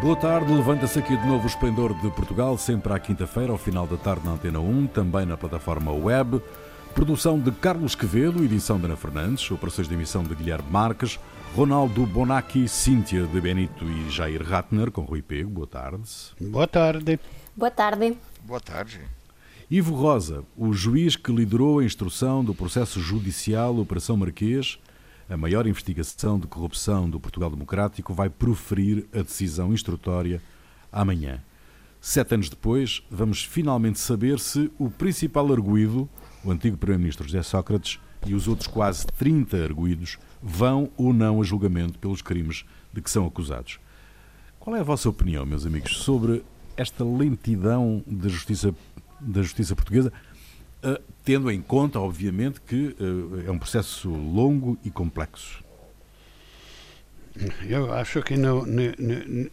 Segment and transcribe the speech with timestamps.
[0.00, 3.86] Boa tarde, levanta-se aqui de novo o Esplendor de Portugal, sempre à quinta-feira, ao final
[3.86, 6.42] da tarde na Antena 1, também na plataforma web.
[6.94, 11.18] Produção de Carlos Quevedo, edição de Ana Fernandes, operações de emissão de Guilherme Marques,
[11.56, 15.50] Ronaldo Bonacci, Cíntia de Benito e Jair Ratner, com Rui Pego.
[15.50, 16.02] Boa tarde.
[16.40, 17.18] Boa tarde.
[17.56, 18.18] Boa tarde.
[18.44, 19.00] Boa tarde.
[19.70, 24.78] Ivo Rosa, o juiz que liderou a instrução do processo judicial Operação Marquês,
[25.28, 30.42] a maior investigação de corrupção do Portugal Democrático, vai proferir a decisão instrutória
[30.92, 31.42] amanhã.
[32.00, 36.08] Sete anos depois, vamos finalmente saber se o principal arguído,
[36.44, 41.44] o antigo Primeiro-Ministro José Sócrates, e os outros quase 30 arguídos vão ou não a
[41.44, 43.78] julgamento pelos crimes de que são acusados.
[44.60, 46.44] Qual é a vossa opinião, meus amigos, sobre
[46.76, 48.74] esta lentidão da justiça,
[49.20, 50.12] da justiça portuguesa,
[50.84, 55.64] uh, tendo em conta, obviamente, que uh, é um processo longo e complexo?
[57.68, 58.34] Eu acho que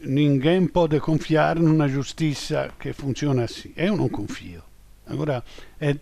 [0.01, 3.73] ninguém pode confiar numa justiça que funciona assim.
[3.75, 4.61] Eu não confio.
[5.07, 5.43] Agora,
[5.79, 5.95] é,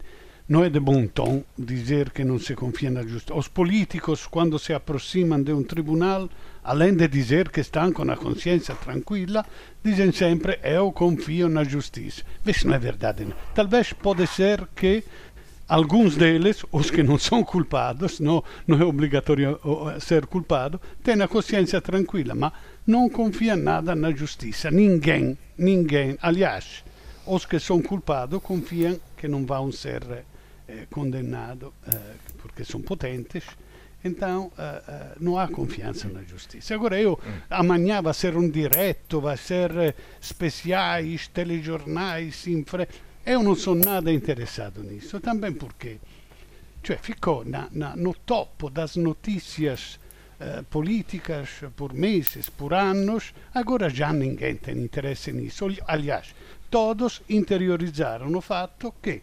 [0.50, 3.34] não é de bom tom dizer que não se confia na justiça.
[3.34, 6.28] Os políticos, quando se aproximam de um tribunal,
[6.64, 9.46] além de dizer que estão com a consciência tranquila,
[9.84, 12.24] dizem sempre eu confio na justiça.
[12.46, 13.28] Isso não é verdade.
[13.56, 15.04] Talvez pode ser que
[15.70, 19.60] alguns deles, os que não são culpados, não, não é obrigatório
[20.00, 22.52] ser culpado, têm a consciência tranquila, mas
[22.86, 24.72] não confiam nada na justiça.
[24.72, 26.18] Ninguém, ninguém.
[26.22, 26.84] Aliás,
[27.26, 30.02] os que são culpados confiam que não vão ser
[30.68, 33.44] eh, condenados eh, porque são potentes.
[34.04, 36.74] Então uh, não há confiança na justiça.
[36.74, 42.88] Agora eu amanhã vai ser um direto, vai ser especiais, telejornais, infre...
[43.26, 46.00] Eu não sou nada interessado nisso, também porque
[46.84, 50.00] cioè, ficou na, na, no topo das notícias
[50.40, 55.68] uh, políticas por meses, por anos, agora já ninguém tem interesse nisso.
[55.86, 56.34] Aliás,
[56.70, 59.22] todos interiorizaram o fatto che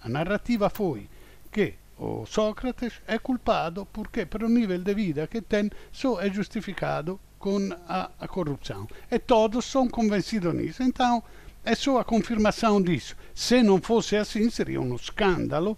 [0.00, 1.08] a narrativa foi
[1.50, 7.20] che o Sócrates é culpado porque pelo nível de vida que tem só é justificado
[7.38, 8.88] com a, a corrupção.
[9.10, 10.82] E todos são convencidos nisso.
[10.82, 11.22] Então,
[11.64, 13.16] é só a confirmação disso.
[13.34, 15.76] Se não fosse assim, seria um escândalo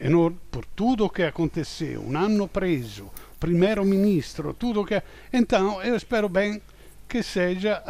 [0.00, 2.02] enorme por tudo o que aconteceu.
[2.02, 5.02] Um ano preso, primeiro-ministro, tudo que.
[5.32, 6.60] Então, eu espero bem
[7.08, 7.82] que seja.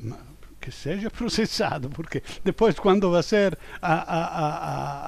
[0.00, 4.20] Uh, que seja processado, porque depois, quando vai ser a, a,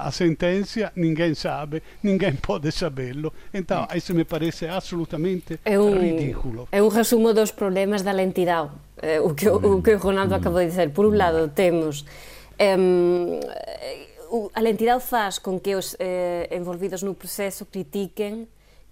[0.03, 3.31] a, a sentença, ninguém sabe, ninguém pode sabê-lo.
[3.53, 6.67] Então, isso me parece absolutamente é um, ridículo.
[6.71, 8.71] É um resumo dos problemas da lentidão,
[9.01, 10.89] eh, o, que, o que o Ronaldo acabou de dizer.
[10.89, 12.05] Por um lado, temos.
[12.59, 13.39] Um,
[14.53, 18.45] a lentidão faz com que os eh, envolvidos no processo critiquem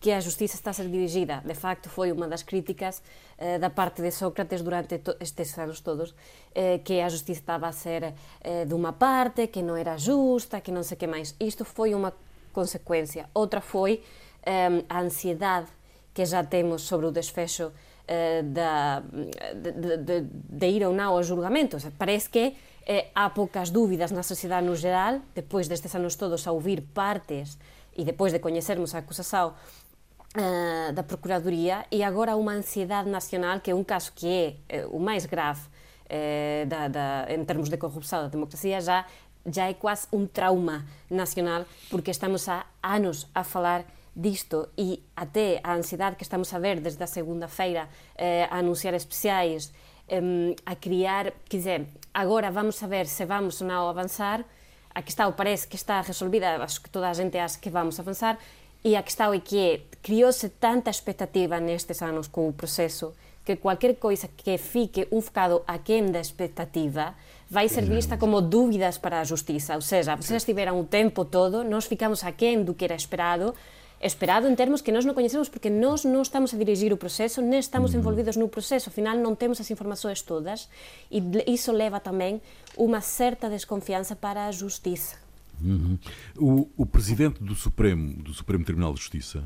[0.04, 1.40] que a justiza está a ser dirigida.
[1.48, 3.00] De facto, foi unha das críticas
[3.40, 6.12] eh, da parte de Sócrates durante estes anos todos,
[6.52, 8.12] eh, que a justiza estaba a ser
[8.44, 11.40] eh, dunha parte, que non era justa, que non sei que máis.
[11.40, 12.12] Isto foi unha
[12.52, 13.32] consecuencia.
[13.32, 14.04] Outra foi
[14.44, 15.72] eh, a ansiedade
[16.12, 17.72] que já temos sobre o desfecho
[18.04, 19.00] eh, da,
[19.56, 21.80] de, de, de ir ou não ao julgamento.
[21.96, 26.52] Parece que eh, há poucas dúbidas na sociedade no geral, depois destes anos todos a
[26.52, 27.56] ouvir partes
[27.96, 29.54] e depois de coñecermos a acusação
[30.36, 34.96] uh, da Procuradoria e agora uma ansiedade nacional, que é um caso que é uh,
[34.96, 39.06] o mais grave uh, da, da, em termos de corrupção da democracia, já,
[39.46, 43.86] já é quase um trauma nacional, porque estamos há anos a falar
[44.16, 47.90] disto e até a ansiedade que estamos a ver desde a segunda-feira
[48.52, 49.74] a anunciar especiais,
[50.22, 54.46] um, a criar, quer dizer, agora vamos saber se vamos ou não avançar,
[54.94, 58.38] a questão parece que está resolvida, acho que toda a gente acha que vamos avançar,
[58.84, 63.14] e a questão é que criou-se tanta expectativa nestes anos com o processo
[63.46, 67.14] que qualquer coisa que fique um bocado aquém da expectativa
[67.50, 69.76] vai ser vista como dúvidas para a justiça.
[69.76, 73.54] Ou seja, vocês estiveram o tempo todo, nós ficamos aquém do que era esperado,
[74.02, 77.42] esperado em termos que nós não conhecemos porque nós não estamos a dirigir o processo,
[77.42, 80.70] nem estamos envolvidos no processo, afinal não temos as informações todas.
[81.12, 82.42] E isso leva também
[82.78, 85.23] uma certa desconfiança para a justiça.
[85.62, 85.98] Uhum.
[86.38, 89.44] O, o, presidente do Supremo, do Supremo Tribunal de Justiça,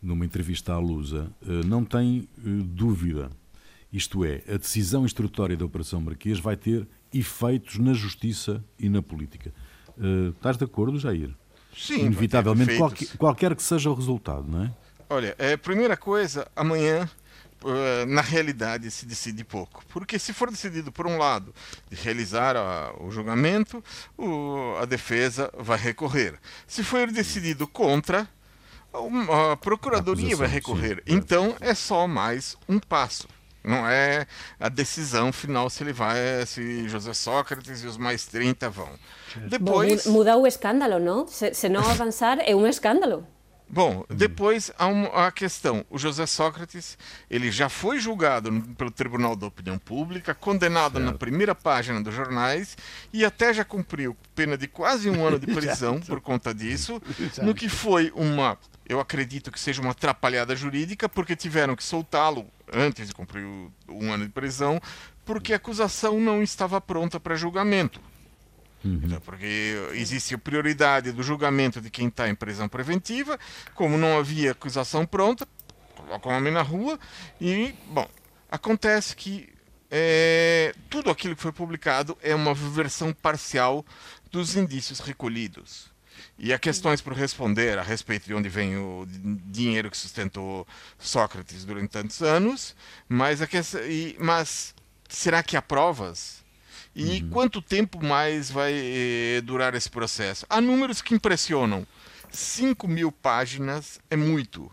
[0.00, 3.30] numa entrevista à Lusa, eh, não tem eh, dúvida.
[3.92, 9.00] Isto é, a decisão instrutória da Operação Marquês vai ter efeitos na justiça e na
[9.00, 9.52] política.
[9.96, 11.34] Uh, estás de acordo, Jair?
[11.74, 12.06] Sim.
[12.06, 14.74] Inevitavelmente, qualquer, qualquer que seja o resultado, não é?
[15.08, 17.08] Olha, é, primeira coisa, amanhã
[18.06, 19.84] na realidade se decide pouco.
[19.88, 21.54] Porque se for decidido por um lado
[21.90, 23.82] de realizar a, o julgamento,
[24.16, 26.38] o, a defesa vai recorrer.
[26.66, 28.28] Se for decidido contra,
[28.92, 30.96] a, a procuradoria vai recorrer.
[30.96, 31.14] Sim.
[31.14, 33.28] Então é só mais um passo.
[33.64, 34.26] não é
[34.58, 36.16] a decisão final se ele vai,
[36.46, 38.88] se José Sócrates e os mais 30 vão.
[39.48, 40.06] Depois...
[40.06, 41.26] Bom, muda o escândalo, não?
[41.26, 43.26] Se, se não avançar, é um escândalo.
[43.70, 45.84] Bom, depois há uma, a questão.
[45.90, 46.96] O José Sócrates,
[47.30, 51.04] ele já foi julgado pelo Tribunal da Opinião Pública, condenado certo.
[51.04, 52.76] na primeira página dos jornais
[53.12, 57.00] e até já cumpriu pena de quase um ano de prisão por conta disso,
[57.42, 62.46] no que foi uma, eu acredito que seja uma atrapalhada jurídica, porque tiveram que soltá-lo
[62.72, 63.44] antes de cumprir
[63.88, 64.80] um ano de prisão,
[65.24, 68.00] porque a acusação não estava pronta para julgamento.
[68.84, 69.00] Uhum.
[69.02, 73.38] Então, porque existe a prioridade do julgamento de quem está em prisão preventiva,
[73.74, 75.46] como não havia acusação pronta,
[75.96, 76.98] colocam o homem na rua
[77.40, 78.08] e, bom,
[78.50, 79.48] acontece que
[79.90, 83.84] é, tudo aquilo que foi publicado é uma versão parcial
[84.30, 85.90] dos indícios recolhidos.
[86.38, 89.06] E há questões por responder a respeito de onde vem o
[89.46, 90.66] dinheiro que sustentou
[90.98, 92.76] Sócrates durante tantos anos,
[93.08, 94.74] mas, a questão, e, mas
[95.08, 96.37] será que há provas?
[96.98, 97.30] E uhum.
[97.30, 100.44] quanto tempo mais vai eh, durar esse processo?
[100.50, 101.86] Há números que impressionam.
[102.28, 104.68] 5 mil páginas é muito.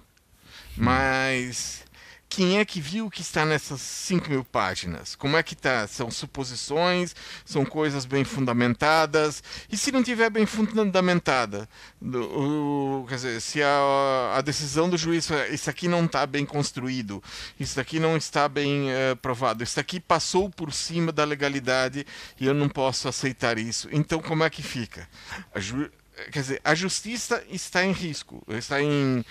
[0.76, 1.85] Mas
[2.30, 5.16] quem é que viu que está nessas 5 mil páginas?
[5.16, 5.88] Como é que está?
[5.88, 7.16] São suposições?
[7.46, 9.42] São coisas bem fundamentadas?
[9.72, 11.70] E se não tiver bem fundamentada?
[12.02, 17.24] O, quer dizer, se a, a, decisão do juiz, isso aqui não está bem construído,
[17.60, 22.06] isso aqui não está bem uh, provado, isso aqui passou por cima da legalidade
[22.40, 23.88] e eu não posso aceitar isso.
[23.92, 25.08] Então, como é que fica?
[25.54, 25.90] A ju,
[26.32, 29.24] quer dizer, a justiça está em risco, está em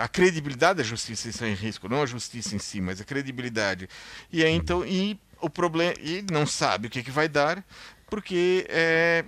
[0.00, 3.88] a credibilidade da justiça está em risco, não a justiça em si, mas a credibilidade.
[4.32, 7.64] E aí, então, e o problema, e não sabe o que, que vai dar,
[8.08, 9.24] porque é,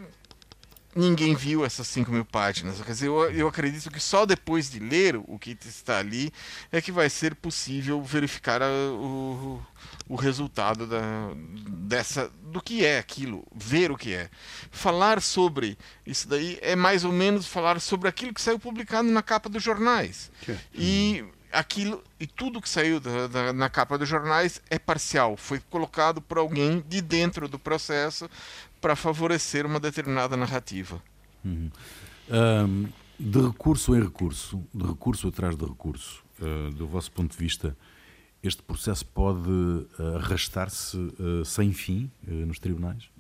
[0.95, 2.81] ninguém viu essas 5 mil páginas.
[2.81, 6.33] Quer dizer, eu, eu, acredito que só depois de ler o que está ali
[6.73, 9.63] é que vai ser possível verificar a, o,
[10.09, 11.33] o resultado da,
[11.69, 14.31] dessa, do que é aquilo, ver o que é.
[14.71, 15.77] Falar sobre
[16.07, 19.63] isso daí é mais ou menos falar sobre aquilo que saiu publicado na capa dos
[19.63, 20.31] jornais.
[20.75, 25.61] E aquilo e tudo que saiu da, da, na capa dos jornais é parcial, foi
[25.61, 28.29] colocado por alguém de dentro do processo
[28.81, 31.03] para favorecer uma determinada narrativa.
[31.45, 31.71] Uhum.
[32.31, 32.89] Um,
[33.19, 37.77] de recurso em recurso, de recurso atrás de recurso, uh, do vosso ponto de vista,
[38.43, 43.11] este processo pode uh, arrastar-se uh, sem fim nos tribunais?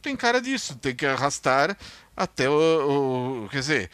[0.00, 1.76] Tem cara disso, tem que arrastar
[2.16, 3.44] até o.
[3.44, 3.90] o quer dizer,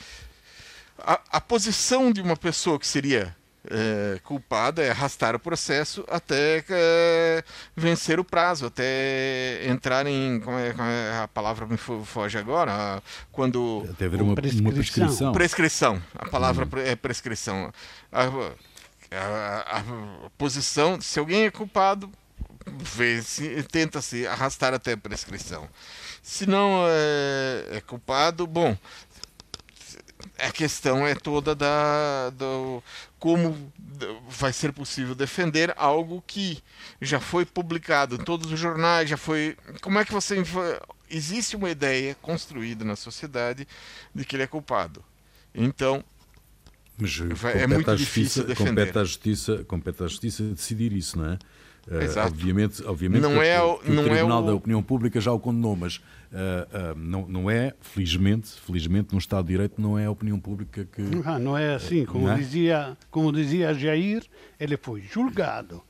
[0.99, 3.35] a, a posição de uma pessoa que seria
[3.71, 7.45] é, culpada é arrastar o processo até é,
[7.75, 10.41] vencer o prazo, até entrar em.
[10.41, 13.03] Como é, como é a palavra me foge agora?
[13.33, 13.87] Quando.
[13.91, 14.65] Até haver uma prescrição.
[14.67, 15.33] Uma prescrição.
[15.33, 16.03] prescrição.
[16.15, 16.79] A palavra hum.
[16.79, 17.73] é prescrição.
[18.13, 18.53] A,
[19.17, 22.11] a, a, posição, se alguém é culpado,
[23.71, 25.69] tenta se arrastar até a prescrição.
[26.23, 28.77] Se não é, é culpado, bom,
[30.39, 32.83] a questão é toda da do,
[33.19, 33.73] como
[34.29, 36.63] vai ser possível defender algo que
[37.01, 39.57] já foi publicado em todos os jornais, já foi.
[39.81, 40.43] Como é que você
[41.09, 43.67] existe uma ideia construída na sociedade
[44.15, 45.05] de que ele é culpado?
[45.55, 46.05] Então
[46.99, 47.23] mas
[47.55, 48.87] é muito difícil defender.
[48.87, 51.39] Compete à justiça, compete à justiça decidir isso, não é?
[51.87, 52.29] Uh, Exato.
[52.29, 54.47] Obviamente, obviamente não é o, que o não Tribunal é o...
[54.47, 59.19] da Opinião Pública já o condenou, mas uh, uh, não, não é, felizmente, felizmente, no
[59.19, 61.03] Estado de Direito, não é a opinião pública que.
[61.25, 62.07] Ah, não é assim.
[62.07, 62.37] Como, é?
[62.37, 64.25] Dizia, como dizia Jair,
[64.59, 65.83] ele foi julgado,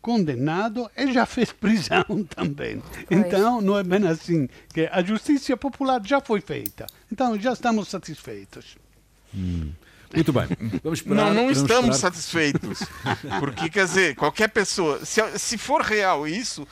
[0.00, 2.82] condenado e já fez prisão também.
[3.10, 4.48] Então, não é bem assim.
[4.72, 6.86] que A justiça popular já foi feita.
[7.10, 8.78] Então, já estamos satisfeitos.
[9.34, 9.70] Hum.
[10.14, 10.46] Muito bem.
[10.82, 12.12] Vamos esperar, não, não estamos esperar.
[12.12, 12.78] satisfeitos.
[13.40, 16.66] Porque, quer dizer, qualquer pessoa, se, se for real isso,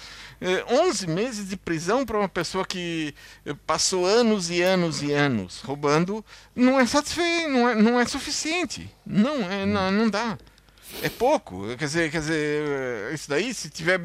[0.68, 5.12] 11 eh, meses de prisão para uma pessoa que eh, passou anos e anos e
[5.12, 8.90] anos roubando, não é satisfeito, não é, não é suficiente.
[9.04, 10.38] Não, é, não, não dá.
[11.02, 11.66] É pouco.
[11.76, 14.00] Quer dizer, quer dizer, eh, isso daí, se tiver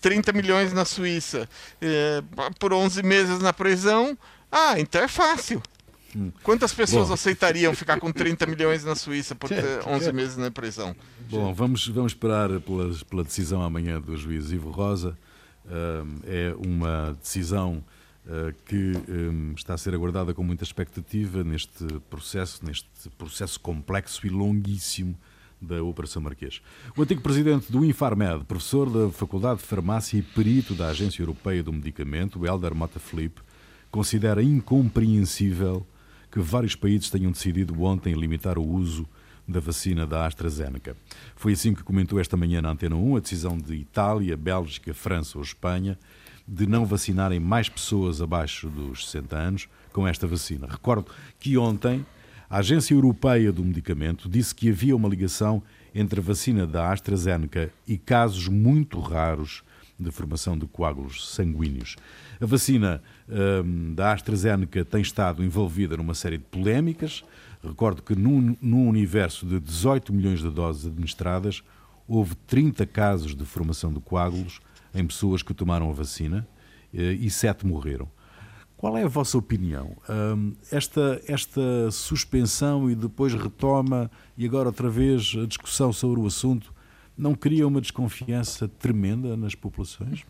[0.00, 1.48] 30 milhões na Suíça
[1.80, 2.22] é,
[2.58, 4.16] por 11 meses na prisão,
[4.50, 5.62] ah, então é fácil.
[6.42, 7.14] Quantas pessoas Bom.
[7.14, 10.94] aceitariam ficar com 30 milhões na Suíça por ter 11 meses na prisão?
[11.30, 15.16] Bom, vamos, vamos esperar pela, pela decisão amanhã do juiz Ivo Rosa.
[16.26, 17.82] é uma decisão
[18.26, 24.26] uh, que um, está a ser aguardada com muita expectativa neste processo, neste processo complexo
[24.26, 25.18] e longuíssimo
[25.60, 26.60] da Operação Marquês.
[26.96, 31.62] O antigo presidente do Infarmed, professor da Faculdade de Farmácia e perito da Agência Europeia
[31.62, 33.40] do Medicamento, Helder Mota Felipe,
[33.90, 35.86] considera incompreensível
[36.34, 39.06] que vários países tenham decidido ontem limitar o uso
[39.46, 40.96] da vacina da AstraZeneca.
[41.36, 45.38] Foi assim que comentou esta manhã na Antena 1 a decisão de Itália, Bélgica, França
[45.38, 45.96] ou Espanha
[46.46, 50.66] de não vacinarem mais pessoas abaixo dos 60 anos com esta vacina.
[50.68, 51.06] Recordo
[51.38, 52.04] que ontem
[52.50, 55.62] a Agência Europeia do Medicamento disse que havia uma ligação
[55.94, 59.62] entre a vacina da AstraZeneca e casos muito raros
[59.98, 61.96] de formação de coágulos sanguíneos.
[62.40, 67.24] A vacina um, da AstraZeneca tem estado envolvida numa série de polémicas.
[67.62, 71.62] Recordo que num, num universo de 18 milhões de doses administradas,
[72.06, 74.60] houve 30 casos de formação de coágulos
[74.94, 76.46] em pessoas que tomaram a vacina
[76.92, 78.08] eh, e 7 morreram.
[78.76, 79.96] Qual é a vossa opinião?
[80.70, 86.73] Esta, esta suspensão e depois retoma, e agora outra vez a discussão sobre o assunto,
[87.16, 90.24] não cria uma desconfiança tremenda nas populações?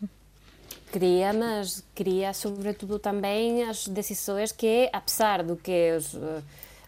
[0.91, 6.41] Cria, mas cria sobretudo também as decisões que, apesar do que os, eh,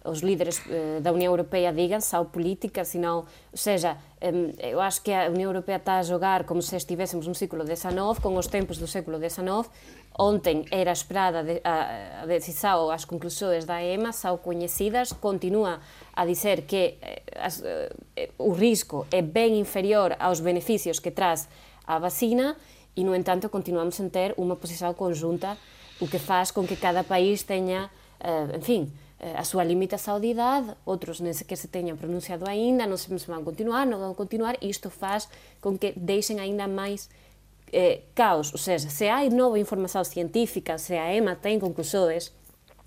[0.05, 3.97] os líderes eh, da União Europeia digam, são políticas, senão, ou seja,
[4.59, 8.17] eu acho que a União Europeia está a jogar como se estivéssemos no século XIX,
[8.21, 9.69] com os tempos do século XIX.
[10.17, 15.79] Ontem era esperada a, decisão, as conclusões da EMA são conhecidas, continua
[16.17, 17.93] a dizer que eh, as, eh,
[18.41, 21.45] o risco é ben inferior aos beneficios que traz
[21.85, 22.57] a vacina
[22.97, 25.61] e, no entanto, continuamos en ter unha posición conjunta
[26.01, 28.83] o que faz con que cada país teña, eh, en fin,
[29.17, 33.85] a súa limita saudidade, outros nem sequer se teñan pronunciado aínda, non se van continuar,
[33.85, 35.29] non van continuar, e isto faz
[35.61, 37.09] con que deixen aínda máis
[37.73, 38.53] eh, caos.
[38.53, 42.33] Ou seja, se hai nova información científica, se a EMA ten conclusões,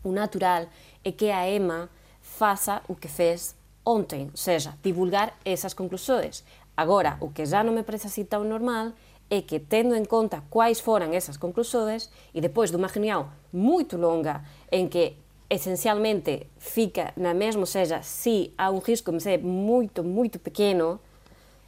[0.02, 0.70] o natural
[1.02, 1.90] é que a EMA
[2.40, 3.54] faça o que fez
[3.84, 6.42] ontem, ou seja, divulgar esas conclusões.
[6.74, 8.96] Agora, o que já non me parece o normal
[9.28, 14.40] é que tendo en conta quais foran esas conclusões, e depois dunha reunión moito longa
[14.72, 15.20] en que
[15.52, 20.96] esencialmente fica na mesma, ou seja, si há un risco mas é moito, moito pequeno,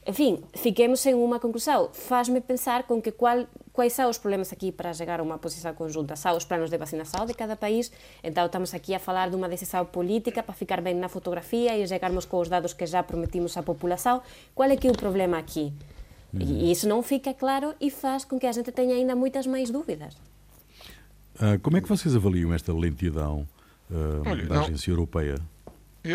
[0.09, 1.93] en fin, fiquemos en unha conclusão.
[1.93, 5.73] Fazme pensar con que cual quais são os problemas aqui para chegar a uma posição
[5.75, 6.15] conjunta.
[6.17, 7.91] São os planos de vacinação de cada país,
[8.23, 11.87] então estamos aqui a falar de uma decisão política para ficar bem na fotografia e
[11.87, 14.23] chegarmos com os dados que já prometimos à população.
[14.55, 15.73] Qual é que é o problema aqui?
[16.33, 16.41] Uhum.
[16.41, 19.71] E isso não fica claro e faz com que a gente tenha ainda muitas mais
[19.71, 20.15] dúvidas.
[21.37, 23.49] Uh, como é que vocês avaliam esta lentidão
[23.91, 25.37] uh, olha, da agência não, europeia?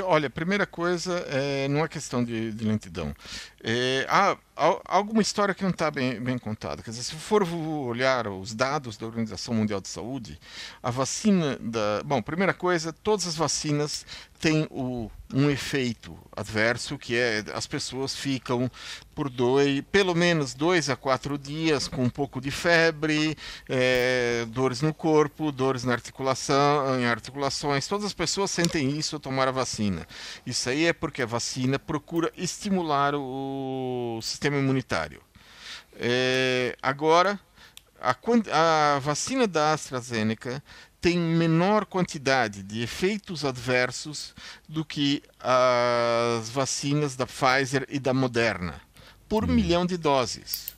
[0.04, 3.16] Olha, primeira coisa, é, não é questão de, de lentidão.
[3.70, 6.82] É, há, há, alguma história que não está bem, bem contada.
[6.82, 10.40] Quer dizer, se for olhar os dados da Organização Mundial de Saúde,
[10.82, 12.02] a vacina da.
[12.06, 14.06] Bom, primeira coisa, todas as vacinas
[14.40, 18.72] têm o, um efeito adverso, que é as pessoas ficam
[19.14, 23.36] por dois, pelo menos dois a quatro dias com um pouco de febre,
[23.68, 27.88] é, dores no corpo, dores na articulação, em articulações.
[27.88, 30.08] Todas as pessoas sentem isso ao tomar a vacina.
[30.46, 33.57] Isso aí é porque a vacina procura estimular o
[34.22, 35.22] sistema imunitário.
[35.96, 37.40] É, agora,
[38.00, 38.16] a,
[38.96, 40.64] a vacina da AstraZeneca
[41.02, 44.34] tem menor quantidade de efeitos adversos
[44.68, 48.82] do que as vacinas da Pfizer e da Moderna,
[49.28, 49.48] por hum.
[49.48, 50.77] milhão de doses.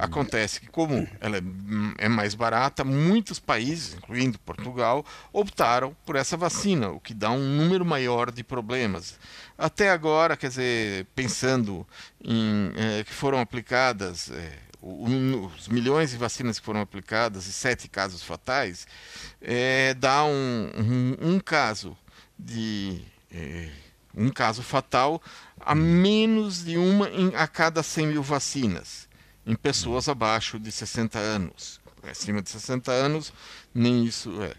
[0.00, 1.42] Acontece que, como ela é,
[1.98, 7.38] é mais barata, muitos países, incluindo Portugal, optaram por essa vacina, o que dá um
[7.38, 9.18] número maior de problemas.
[9.58, 11.86] Até agora, quer dizer, pensando
[12.24, 14.30] em é, que foram aplicadas.
[14.30, 18.86] É, os milhões de vacinas que foram aplicadas e sete casos fatais,
[19.38, 21.94] é, dá um, um, um, caso
[22.38, 23.68] de é,
[24.14, 25.20] um caso fatal
[25.60, 29.09] a menos de uma em, a cada 100 mil vacinas
[29.46, 31.80] em pessoas abaixo de 60 anos.
[32.02, 33.32] Acima de 60 anos,
[33.74, 34.54] nem isso é.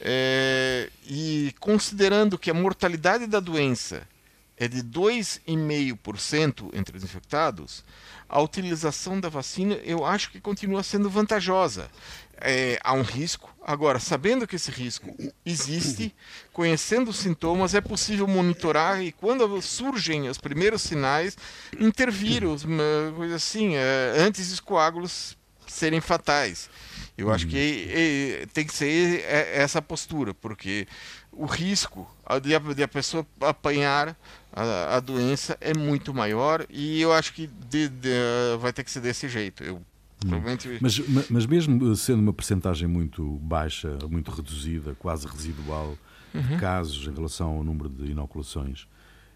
[0.00, 4.06] é e considerando que a mortalidade da doença
[4.56, 7.82] é de 2,5% entre os infectados,
[8.28, 11.90] a utilização da vacina eu acho que continua sendo vantajosa.
[12.40, 13.54] É, há um risco.
[13.62, 16.14] Agora, sabendo que esse risco existe,
[16.52, 21.36] conhecendo os sintomas, é possível monitorar e quando surgem os primeiros sinais,
[21.78, 22.64] intervir, os,
[23.14, 26.68] coisa assim, é, antes dos coágulos serem fatais.
[27.16, 30.88] Eu acho que é, tem que ser essa postura, porque
[31.30, 32.10] o risco
[32.42, 34.16] de a, de a pessoa apanhar
[34.52, 38.10] a, a, doença é muito maior e eu acho que de, de,
[38.58, 39.62] vai ter que ser desse jeito.
[39.62, 39.82] Eu,
[40.20, 40.78] Provavelmente...
[40.80, 40.98] Mas,
[41.30, 45.96] mas mesmo sendo uma percentagem muito baixa, muito reduzida, quase residual,
[46.34, 46.42] uhum.
[46.42, 48.82] de casos em relação ao número de inoculações,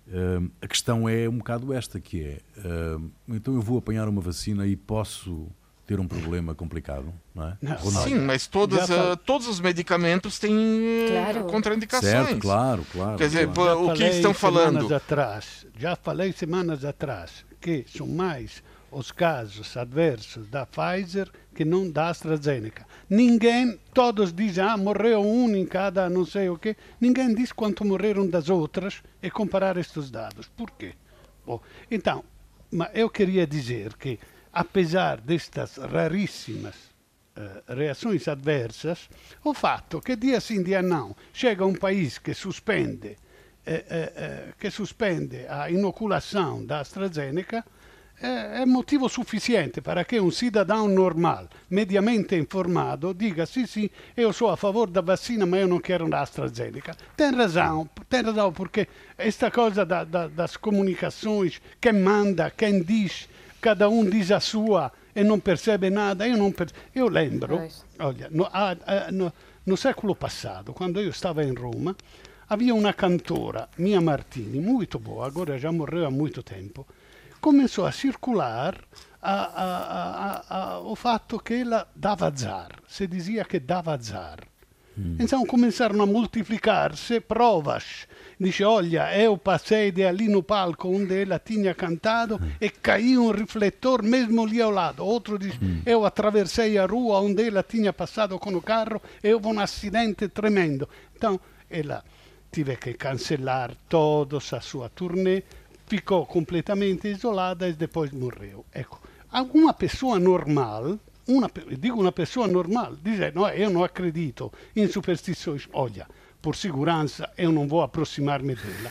[0.08, 4.20] uh, a questão é um bocado esta, que é, uh, então eu vou apanhar uma
[4.20, 5.48] vacina e posso
[5.86, 7.58] ter um problema complicado, não é?
[7.60, 7.78] Não.
[7.78, 11.44] Sim, mas todas, ah, todos os medicamentos têm eh, Claro.
[11.44, 12.10] contraindicações.
[12.10, 13.18] Certo, claro, claro.
[13.18, 13.88] Quer dizer, claro.
[13.88, 14.76] o que falei estão falando?
[14.76, 18.62] Semanas atrás, já falei semanas atrás que são mais
[18.94, 22.86] os casos adversos da Pfizer que não da AstraZeneca.
[23.10, 26.76] Ninguém, todos dizem, ah, morreu um em cada não sei o quê.
[27.00, 30.48] Ninguém diz quanto morreram das outras e comparar estes dados.
[30.48, 30.94] Por quê?
[31.44, 31.60] Bom,
[31.90, 32.24] então,
[32.70, 34.18] mas eu queria dizer que,
[34.52, 36.74] apesar destas raríssimas
[37.36, 39.08] eh, reações adversas,
[39.42, 43.16] o fatto che dia sì dia no chega un paese che sospende,
[43.64, 47.64] eh, eh, eh, che sospende a inoculação da AstraZeneca
[48.16, 54.52] è motivo sufficiente para che un cidadão normal, mediamente informado, diga sì sì, io sono
[54.52, 56.94] a favore da vacina ma io non quero da AstraZeneca.
[57.16, 63.28] Tem razão, tem razão, porque esta coisa da, da, das comunicações, quem manda, quem diz,
[63.60, 66.26] cada um diz a sua e non percebe nada.
[66.26, 67.68] Io, non per- io lembro,
[67.98, 69.32] olha, no, ah, ah, no,
[69.64, 71.94] no século passado, quando io stavo in Roma,
[72.48, 76.86] havia una cantora, Mia Martini, molto boa, agora já morreu há muito tempo,
[77.48, 78.72] começou a circular
[79.20, 84.38] a- a- o fatto che ela dava azar, si dizia che dava azar.
[85.18, 88.06] Então começaram a multiplicar-se provas.
[88.38, 93.32] Dice, olha, eu passei de ali no palco onde ela tinha cantado e caiu um
[93.32, 95.04] refletor mesmo ali ao lado.
[95.04, 99.48] Outro diz, eu atravessei a rua onde ela tinha passado com o carro e houve
[99.48, 100.88] um acidente tremendo.
[101.16, 102.04] Então, ela
[102.52, 105.42] tive que cancelar toda a sua turnê,
[105.86, 108.64] ficou completamente isolada e depois morreu.
[108.72, 109.00] Ecco,
[109.30, 110.98] alguma pessoa normal,
[111.28, 116.06] una, pe- dico una pessoa normal, dice no, io non acredito in superstizioni, olha,
[116.40, 118.90] por segurança eu não vou aproximar-me dela.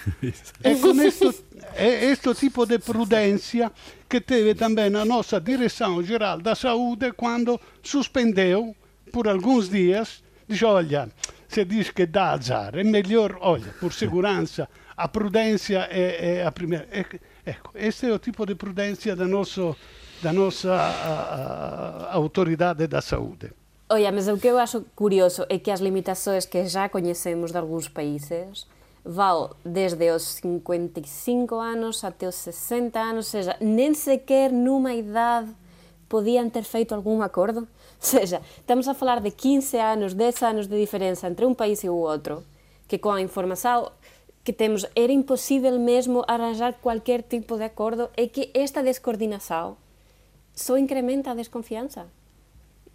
[0.63, 1.29] É com este,
[1.75, 3.71] é este tipo de prudência
[4.09, 8.75] que teve também a nossa Direção-Geral da Saúde quando suspendeu
[9.11, 11.09] por alguns dias, diz, olha,
[11.47, 16.51] se diz que dá azar, é melhor, olha, por segurança, a prudência é, é a
[16.51, 16.87] primeira.
[16.91, 17.05] É,
[17.45, 19.75] ecco, este é o tipo de prudência da, nosso,
[20.21, 23.51] da nossa a, a, autoridade da saúde.
[23.89, 27.57] Oia, mas o que eu acho curioso é que as limitações que já conhecemos de
[27.57, 28.65] alguns países
[29.03, 35.51] vão desde os 55 anos até os 60 anos, ou seja, nem sequer numa idade
[36.07, 37.61] podiam ter feito algum acordo.
[38.03, 41.83] Ou seja, estamos a falar de 15 anos, 10 anos de diferença entre um país
[41.83, 42.43] e o outro,
[42.87, 43.89] que com a informação
[44.43, 49.77] que temos era impossível mesmo arranjar qualquer tipo de acordo e que esta descoordenação
[50.53, 52.07] só incrementa a desconfiança.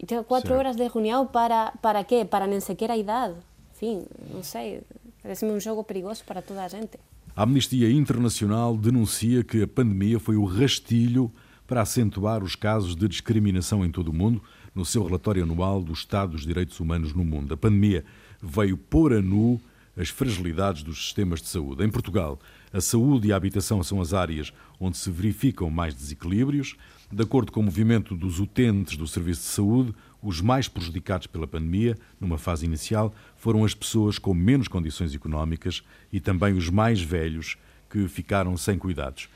[0.01, 0.59] Então, quatro Certo.
[0.59, 2.23] horas de reunião para, para quê?
[2.23, 3.35] Para nem sequer a idade.
[3.75, 4.81] Enfim, não sei.
[5.21, 6.97] Parece-me um jogo perigoso para toda a gente.
[7.35, 11.31] A Amnistia Internacional denuncia que a pandemia foi o rastilho
[11.67, 14.41] para acentuar os casos de discriminação em todo o mundo
[14.73, 17.53] no seu relatório anual do Estado dos Direitos Humanos no mundo.
[17.53, 18.05] A pandemia
[18.41, 19.59] veio pôr a nu
[19.99, 21.83] as fragilidades dos sistemas de saúde.
[21.83, 22.39] Em Portugal,
[22.71, 26.77] a saúde e a habitação são as áreas onde se verificam mais desequilíbrios.
[27.11, 31.45] De acordo com o movimento dos utentes do serviço de saúde, os mais prejudicados pela
[31.45, 35.83] pandemia, numa fase inicial, foram as pessoas com menos condições económicas
[36.13, 37.57] e também os mais velhos
[37.89, 39.27] que ficaram sem cuidados.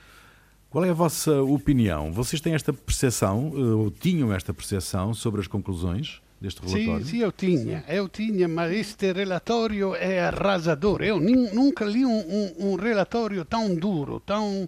[0.69, 2.13] Qual é a vossa opinião?
[2.13, 7.05] Vocês têm esta percepção, eh, ou tinham esta percepção sobre as conclusões deste relatório?
[7.05, 11.01] Sì, sì, io tinha, io tinha, ma este relatório é arrasador.
[11.01, 14.67] Eu nunca li um, um, um relatório tão duro, tão...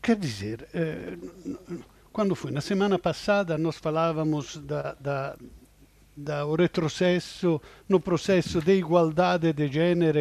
[0.00, 1.18] Quer dizer, eh,
[2.12, 2.52] quando foi?
[2.52, 5.36] Na semana passada nós falávamos da, da,
[6.16, 10.20] da o retrocesso no processo de igualdade de gênero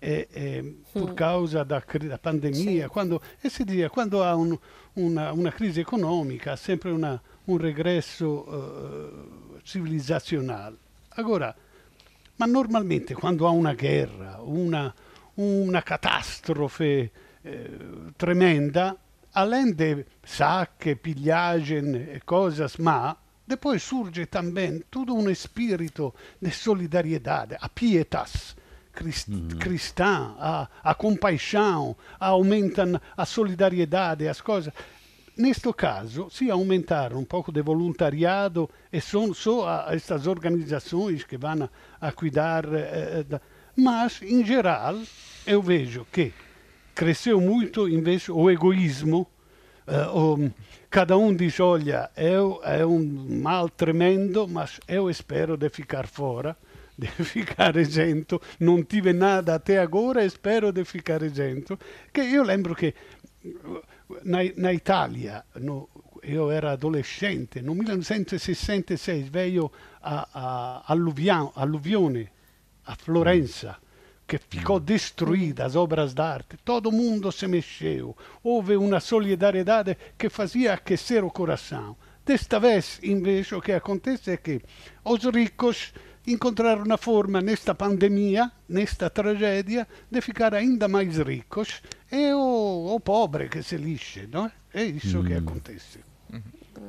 [0.00, 2.88] eh, eh, por causa da, da pandemia.
[2.88, 4.58] Quando, e si dice, quando há un-
[4.96, 10.76] una, una crisi economica, ha sempre una, un regresso eh, civilizazionale.
[11.10, 11.54] Agora,
[12.36, 14.92] ma normalmente quando ha una guerra, una,
[15.34, 17.10] una catastrofe
[17.42, 17.78] eh,
[18.16, 18.96] tremenda,
[19.32, 27.56] além de saque, pillagem e coisas má, depois surge também todo um espírito de solidariedade,
[27.60, 28.56] a pietas
[28.92, 34.72] crist cristã, a, a compaixão, aumentam a solidariedade, as coisas.
[35.44, 41.68] Neste caso, se aumentar um pouco de voluntariado e são só estas organizações que vão
[41.98, 43.40] a, cuidar, eh, da-
[43.74, 44.96] mas, em geral,
[45.46, 46.32] eu vejo que
[46.94, 49.26] cresceu muito, invece, o egoísmo.
[49.86, 50.50] eh, o-
[50.90, 53.00] cada um diz, olha, eu, é um
[53.42, 56.56] mal tremendo, mas eu espero de ficar fora,
[56.96, 61.78] de ficar isento, non tive nada até agora e spero di ficar isento.
[62.12, 62.94] Che io lembro che
[64.24, 65.88] na, na Italia, no,
[66.22, 69.70] io ero adolescente, nel 1966 veio
[70.02, 70.92] a, a
[71.56, 72.28] alluvione
[72.86, 73.76] a Florença,
[74.26, 80.28] que ficou destruída, as obras de arte, todo mundo se mexeu, houve uma solidariedade que
[80.28, 81.96] fazia aquecer o coração.
[82.24, 84.60] Desta vez, invece, o que acontece é que
[85.04, 85.92] os ricos
[86.26, 93.00] encontraram uma forma nesta pandemia, nesta tragédia, de ficar ainda mais ricos e o, o
[93.00, 94.52] pobre que se lixe, não é?
[94.74, 95.24] É isso hum.
[95.24, 96.00] que acontece.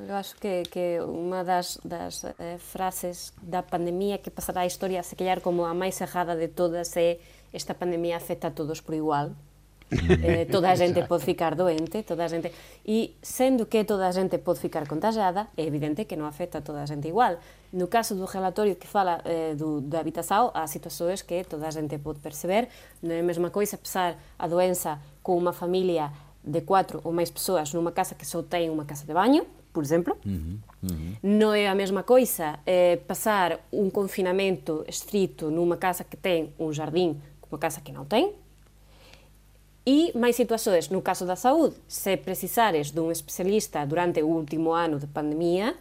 [0.08, 5.02] Eu acho que, que uma das, das eh, frases da pandemia que passará a história,
[5.04, 7.20] se calhar como a mais errada de todas, é
[7.52, 9.32] esta pandemia afeta a todos por igual.
[9.92, 12.52] eh, toda a gente pode ficar doente, toda a gente...
[12.86, 16.62] E sendo que toda a gente pode ficar contagiada, é evidente que non afecta a
[16.62, 17.38] toda a gente igual.
[17.74, 21.72] No caso do relatorio que fala eh, do, da habitação, há situações que toda a
[21.72, 22.72] gente pode perceber.
[23.04, 26.10] Non é a mesma coisa pesar a doença con unha familia
[26.42, 29.86] de quatro ou máis persoas numa casa que só ten unha casa de baño, por
[29.86, 30.18] exemplo.
[30.26, 31.12] Uhum, uhum.
[31.22, 36.74] Non é a mesma coisa eh, pasar un confinamento estrito numa casa que ten un
[36.74, 38.32] jardim uma casa que non ten.
[39.86, 45.02] E máis situações, no caso da saúde, se precisares dun especialista durante o último ano
[45.02, 45.76] de pandemia,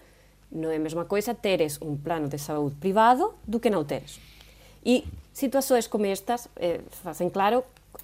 [0.50, 4.18] non é a mesma coisa teres un plano de saúde privado do que non teres.
[4.82, 7.62] E situações como estas eh, facen claro,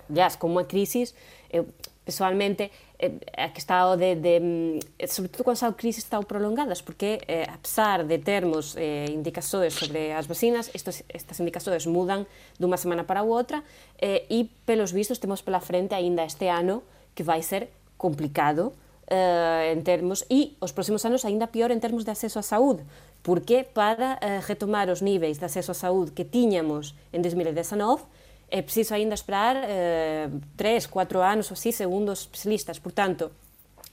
[0.09, 1.15] Yes, como a crisis,
[1.51, 1.67] eu
[2.07, 5.75] pessoalmente eh, a eh, eh, que estado de, de mm, eh, sobre todo cando as
[5.75, 11.03] crises estado prolongadas porque eh, a pesar de termos eh, indicações sobre as vacinas estos,
[11.11, 12.25] estas indicazores mudan
[12.63, 13.67] dunha semana para outra
[13.99, 16.87] eh, e pelos vistos temos pela frente aínda este ano
[17.19, 18.73] que vai ser complicado
[19.11, 22.87] eh, en termos e os próximos anos aínda pior en termos de acceso á saúde
[23.27, 28.07] porque para eh, retomar os níveis de acceso á saúde que tiñamos en 2019
[28.51, 32.79] é preciso ainda esperar eh, três, quatro anos ou assim, segundo os especialistas.
[32.79, 33.31] Portanto,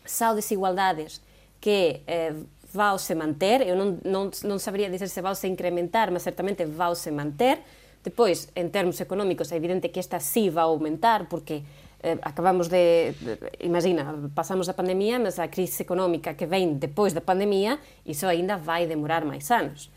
[0.06, 1.22] são desigualdades
[1.60, 2.34] que eh,
[2.74, 6.66] vão se manter, eu não, não, não saberia dizer se vão se incrementar, mas certamente
[6.66, 7.60] vão se manter.
[8.04, 11.64] Depois, em termos económicos, é evidente que esta sim vai aumentar, porque
[12.02, 13.14] eh, acabamos de,
[13.62, 18.58] imagina, passamos a pandemia, mas a crise económica que vem depois da pandemia, isso ainda
[18.58, 19.90] vai demorar mais anos.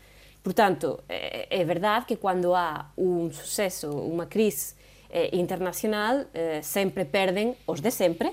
[0.47, 4.75] Portanto, é, é verdade que quando há um sucesso, uma crise
[5.09, 8.31] eh, internacional, eh, sempre perdem os de sempre,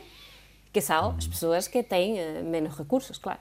[0.72, 3.40] que são as pessoas que têm eh, menos recursos, claro.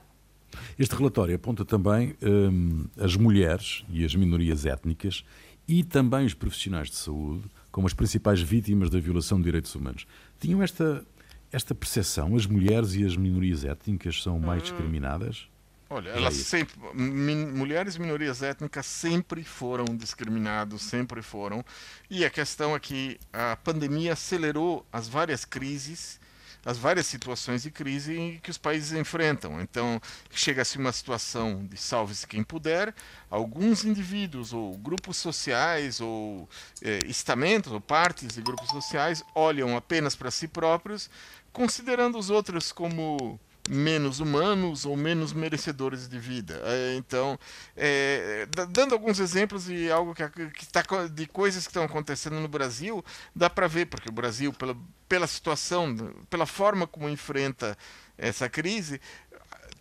[0.80, 5.24] Este relatório aponta também hum, as mulheres e as minorias étnicas
[5.68, 10.08] e também os profissionais de saúde como as principais vítimas da violação de direitos humanos.
[10.40, 11.06] Tinham esta,
[11.52, 12.36] esta percepção?
[12.36, 14.66] As mulheres e as minorias étnicas são mais hum.
[14.66, 15.53] discriminadas?
[15.89, 21.63] Olha, elas sempre, min, mulheres e minorias étnicas sempre foram discriminados, sempre foram.
[22.10, 26.19] E a questão é que a pandemia acelerou as várias crises,
[26.65, 29.62] as várias situações de crise que os países enfrentam.
[29.62, 32.96] Então, chega-se uma situação de salve-se quem puder,
[33.30, 36.50] alguns indivíduos ou grupos sociais ou
[36.82, 41.10] eh, estamentos ou partes de grupos sociais olham apenas para si próprios,
[41.52, 46.62] considerando os outros como menos humanos ou menos merecedores de vida.
[46.65, 47.39] É, então,
[47.76, 52.47] é, dando alguns exemplos de algo que, que tá, de coisas que estão acontecendo no
[52.47, 53.04] Brasil,
[53.36, 54.76] dá para ver porque o Brasil, pela,
[55.08, 55.95] pela situação,
[56.30, 57.78] pela forma como enfrenta
[58.17, 59.02] essa crise,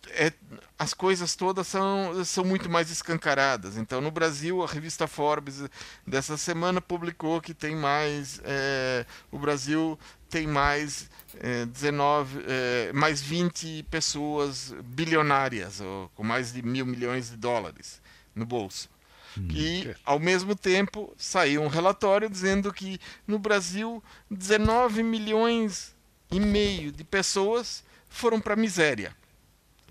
[0.09, 0.33] é,
[0.77, 3.77] as coisas todas são, são muito mais escancaradas.
[3.77, 5.63] Então, no Brasil, a revista Forbes
[6.05, 8.41] dessa semana publicou que tem mais.
[8.43, 9.97] É, o Brasil
[10.29, 17.29] tem mais é, 19, é, mais 20 pessoas bilionárias, ou, com mais de mil milhões
[17.29, 18.01] de dólares
[18.35, 18.89] no bolso.
[19.37, 19.47] Hum.
[19.51, 25.95] E, ao mesmo tempo, saiu um relatório dizendo que no Brasil 19 milhões
[26.31, 29.15] e meio de pessoas foram para a miséria.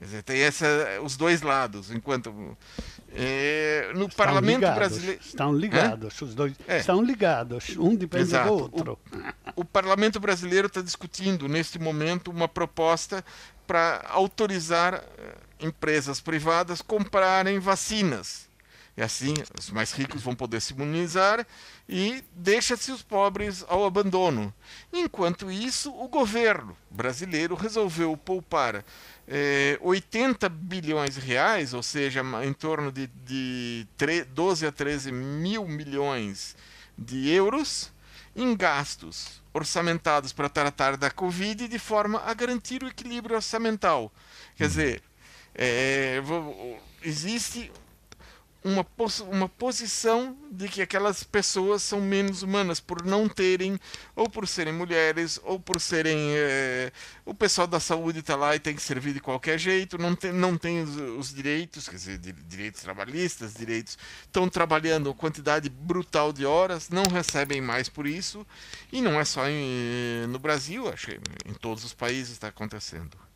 [0.03, 0.67] Quer dizer, tem essa,
[1.01, 1.93] os dois lados.
[1.93, 2.57] Enquanto
[3.15, 5.21] é, no estão parlamento ligados, brasileiro.
[5.23, 6.25] Estão ligados, é?
[6.25, 6.79] os dois é.
[6.79, 8.49] estão ligados, um depende Exato.
[8.49, 8.99] do outro.
[9.55, 13.25] O, o parlamento brasileiro está discutindo, neste momento, uma proposta
[13.65, 18.51] para autorizar eh, empresas privadas comprarem vacinas.
[19.03, 21.45] E assim, os mais ricos vão poder se imunizar
[21.89, 24.55] e deixa-se os pobres ao abandono.
[24.93, 28.85] Enquanto isso, o governo brasileiro resolveu poupar
[29.27, 33.89] é, 80 bilhões de reais, ou seja, em torno de, de
[34.29, 36.55] 12 a 13 mil milhões
[36.97, 37.93] de euros,
[38.37, 44.13] em gastos orçamentados para tratar da Covid de forma a garantir o equilíbrio orçamental.
[44.55, 44.69] Quer uhum.
[44.69, 45.03] dizer,
[45.57, 46.23] é,
[47.03, 47.69] existe
[48.65, 48.87] uma,
[49.31, 53.79] uma posição de que aquelas pessoas são menos humanas por não terem,
[54.15, 56.19] ou por serem mulheres, ou por serem.
[56.35, 56.93] É,
[57.25, 60.33] o pessoal da saúde está lá e tem que servir de qualquer jeito, não tem,
[60.33, 63.99] não tem os, os direitos, quer dizer, direitos trabalhistas, direitos.
[64.23, 68.47] Estão trabalhando quantidade brutal de horas, não recebem mais por isso,
[68.93, 73.32] e não é só em, no Brasil, acho que em todos os países está acontecendo.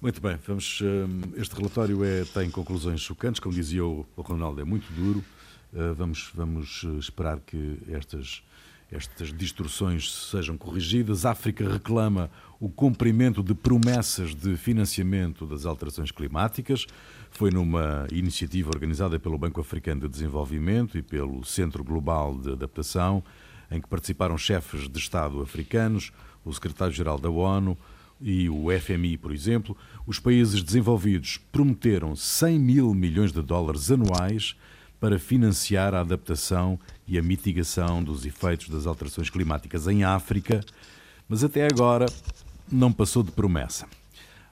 [0.00, 4.64] Muito bem, vamos, hum, este relatório é, tem conclusões chocantes, como dizia o, Ronaldo, é
[4.64, 5.24] muito duro.
[5.72, 8.44] Uh, vamos, vamos uh, esperar que estas,
[8.92, 11.26] estas distorções sejam corrigidas.
[11.26, 12.30] A África reclama
[12.60, 16.86] o cumprimento de promessas de financiamento das alterações climáticas.
[17.32, 23.20] Foi numa iniciativa organizada pelo Banco Africano de Desenvolvimento e pelo Centro Global de Adaptação,
[23.68, 26.12] em que participaram chefes de Estado africanos,
[26.44, 27.76] o secretário-geral da ONU,
[28.20, 29.76] e o FMI, por exemplo,
[30.06, 34.56] os países desenvolvidos prometeram 100 mil milhões de dólares anuais
[35.00, 40.60] para financiar a adaptação e a mitigação dos efeitos das alterações climáticas em África,
[41.28, 42.06] mas até agora
[42.70, 43.86] não passou de promessa.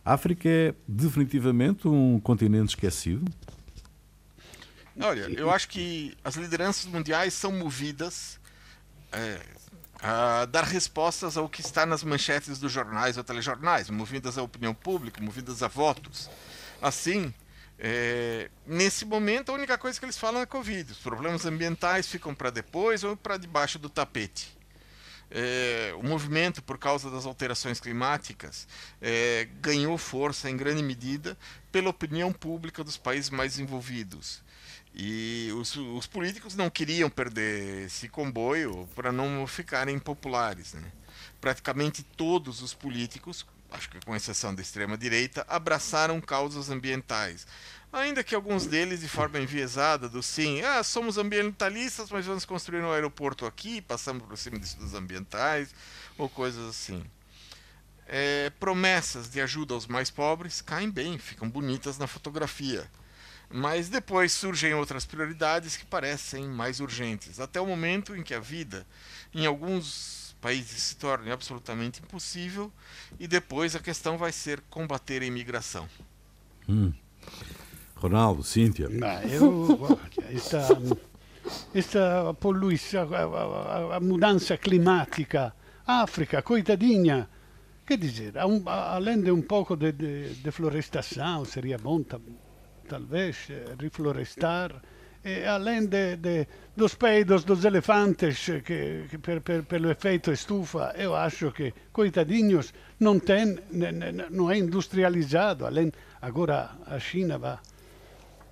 [0.05, 3.25] A África é definitivamente um continente esquecido?
[4.99, 8.39] Olha, eu acho que as lideranças mundiais são movidas
[9.13, 9.41] é,
[10.03, 14.75] a dar respostas ao que está nas manchetes dos jornais ou telejornais, movidas à opinião
[14.75, 16.31] pública, movidas a votos.
[16.81, 17.33] Assim,
[17.79, 20.93] é, nesse momento, a única coisa que eles falam é Covid.
[20.93, 24.57] Os problemas ambientais ficam para depois ou para debaixo do tapete.
[25.31, 28.69] É, o movimento, por causa das alterações climáticas,
[29.03, 31.37] é, ganhou força em grande medida
[31.73, 34.43] pela opinião pública dos países mais envolvidos.
[34.99, 40.73] E os, os políticos não queriam perder esse comboio para não ficarem populares.
[40.73, 40.91] Né?
[41.39, 47.47] Praticamente todos os políticos, acho que com exceção da extrema-direita, abraçaram causas ambientais.
[47.93, 52.81] Ainda que alguns deles, de forma enviesada, do sim, ah, somos ambientalistas, mas vamos construir
[52.81, 55.75] um aeroporto aqui, passamos por cima dos ambientais,
[56.17, 57.05] ou coisas assim.
[58.07, 62.89] É, promessas de ajuda aos mais pobres caem bem, ficam bonitas na fotografia
[63.49, 68.41] mas depois surgem outras prioridades que parecem mais urgentes, até o momento em que a
[68.41, 68.87] vida,
[69.35, 72.73] em alguns países, se torne absolutamente impossível,
[73.19, 75.89] e depois a questão vai ser combater a imigração.
[76.69, 76.93] Hum.
[77.95, 78.89] Ronaldo, Cíntia.
[79.31, 79.99] eu,
[80.31, 80.69] esta,
[81.75, 85.55] esta poluição, a, a, a, mudança climática,
[85.87, 87.29] África, coitadinha,
[87.87, 92.46] quer dizer, um, além de um pouco de, de, de florestação, seria bom também
[92.87, 93.49] talvez
[93.81, 94.83] riflorestar,
[95.25, 96.47] e além de, de,
[96.77, 102.73] dos peidos dos elefantes que, que per, per, pelo efeito estufa, eu acho que, coitadinhos,
[103.01, 103.59] não tem,
[104.31, 105.67] não é industrializado.
[105.67, 105.91] Além,
[106.23, 107.59] agora a China vai,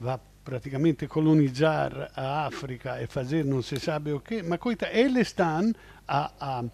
[0.01, 5.29] vai praticamente colonizar a África e fazer não se sabe o que, mas coita, eles
[5.29, 5.73] estão
[6.09, 6.65] a, a,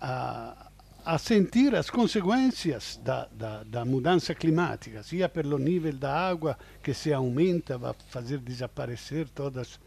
[0.00, 0.65] a
[1.06, 6.92] a sentir as consequências da, da, da, mudança climática, sia pelo nível da água que
[6.92, 9.78] se aumenta, vai fazer desaparecer todas.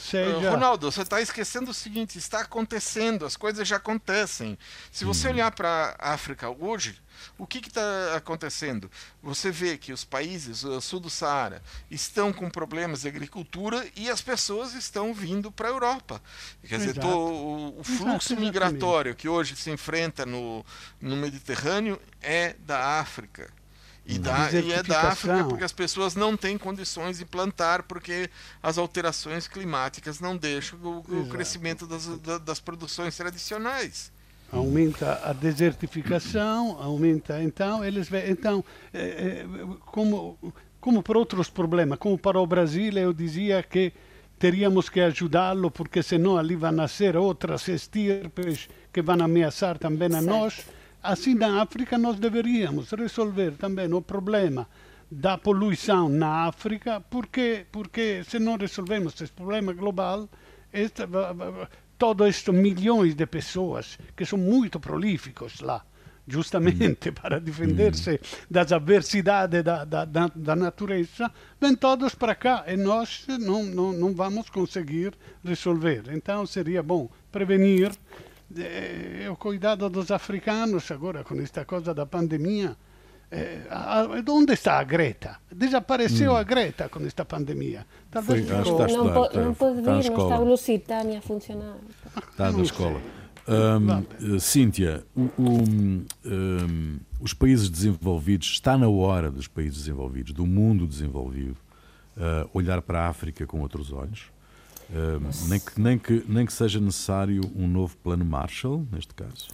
[0.00, 0.50] Seja...
[0.50, 4.58] Ronaldo, você está esquecendo o seguinte: está acontecendo, as coisas já acontecem.
[4.90, 5.34] Se você uhum.
[5.34, 7.00] olhar para a África hoje,
[7.38, 8.90] o que está acontecendo?
[9.22, 14.08] Você vê que os países o sul do Saara estão com problemas de agricultura e
[14.08, 16.22] as pessoas estão vindo para a Europa.
[16.66, 20.64] Quer dizer, tô, o, o, fluxo Exato, migratório que hoje se enfrenta no,
[21.00, 23.50] no Mediterrâneo é da África.
[24.04, 28.28] E, da, e é da África porque as pessoas não têm condições de plantar, porque
[28.60, 32.06] as alterações climáticas não deixam o, o crescimento das,
[32.40, 34.10] das produções tradicionais
[34.50, 38.62] aumenta a desertificação, aumenta então, eles então
[38.92, 39.46] eh,
[39.86, 40.38] como
[40.78, 43.92] como para outros problemas, como para o Brasil, eu dizia que
[44.36, 50.20] teríamos que ajudá-lo porque senão ali vão nascer outras estirpes que vão ameaçar também a
[50.20, 50.26] certo.
[50.26, 50.66] nós.
[51.02, 54.68] Assim na África nós deveríamos resolver também o problema
[55.10, 60.28] da poluição na África, porque porque se não resolvemos esse problema global,
[60.72, 61.06] esta,
[61.98, 65.84] todos estes milhões de pessoas que são muito prolíficos lá,
[66.26, 67.14] justamente mm.
[67.14, 68.18] para defender-se mm.
[68.50, 73.92] das adversidades da, da, da, da, natureza, vêm todos para cá e nós não, não,
[73.92, 76.04] não vamos conseguir resolver.
[76.10, 77.92] Então seria bom prevenir.
[78.56, 82.76] Eh, o cuidado dos africanos agora com esta coisa da pandemia
[83.34, 83.62] eh,
[84.28, 85.38] onde está a Greta?
[85.50, 86.36] Desapareceu hum.
[86.36, 87.86] a Greta com esta pandemia.
[88.10, 88.88] Talvez Foi, ficou...
[88.88, 91.76] não, po não pode vir, não está o Lusitânia a funcionar.
[92.30, 93.00] Está na escola.
[93.48, 100.86] Um, Cíntia, um, um, os países desenvolvidos, está na hora dos países desenvolvidos, do mundo
[100.86, 101.56] desenvolvido,
[102.16, 104.26] uh, olhar para a África com outros olhos.
[104.92, 109.48] Uh, nem, que, nem, que, nem que seja necessário um novo plano Marshall, neste caso.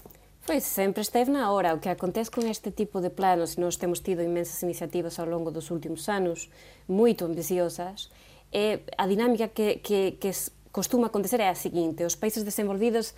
[0.44, 1.74] Pois, sempre esteve na hora.
[1.74, 5.50] O que acontece con este tipo de planos, nós temos tido imensas iniciativas ao longo
[5.50, 6.50] dos últimos anos,
[6.88, 8.10] moito ambiciosas,
[8.50, 10.32] é a dinámica que, que, que
[10.72, 13.14] costuma acontecer é a seguinte, os países desenvolvidos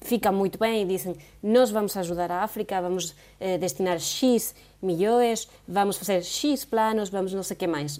[0.00, 5.48] fican moito ben e dicen nós vamos ajudar a África, vamos eh, destinar X millóns,
[5.66, 7.98] vamos facer X planos, vamos non sei que máis.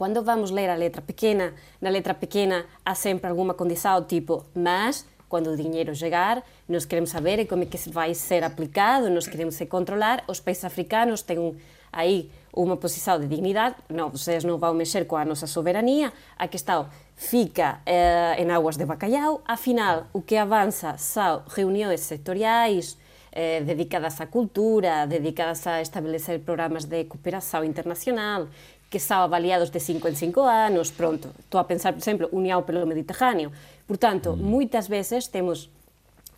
[0.00, 5.04] Quando vamos ler a letra pequena, na letra pequena há sempre alguma condição tipo mas
[5.28, 9.56] quando o dinheiro chegar, nós queremos saber como é que vai ser aplicado, nós queremos
[9.56, 10.24] se controlar.
[10.26, 11.54] Os países africanos têm
[11.92, 16.48] aí uma posição de dignidade, não, vocês não vão mexer com a nossa soberania, a
[16.48, 22.96] questão fica eh, em águas de bacalhau, afinal, o que avança são reuniões setoriais,
[23.32, 28.48] eh, dedicadas à cultura, dedicadas a estabelecer programas de cooperação internacional,
[28.90, 31.30] que são avaliados de 5 em 5 anos, pronto.
[31.38, 33.52] Estou a pensar, por exemplo, União pelo Mediterrâneo.
[33.86, 34.42] Portanto, mm.
[34.42, 35.70] muitas vezes temos